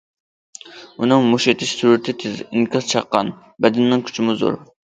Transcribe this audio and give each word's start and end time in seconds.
ئۇنىڭ 1.03 1.27
مۇشت 1.33 1.51
ئېتىش 1.53 1.75
سۈرئىتى 1.81 2.17
تېز، 2.25 2.41
ئىنكاسى 2.49 2.93
چاققان، 2.97 3.33
بەدىنىنىڭ 3.67 4.07
كۈچىمۇ 4.09 4.39
زور. 4.43 4.61